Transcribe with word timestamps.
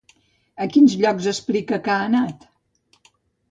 A 0.63 0.65
quins 0.77 0.95
llocs 1.01 1.29
explica 1.33 1.81
que 1.89 1.95
ha 1.99 2.09
anat? 2.09 2.51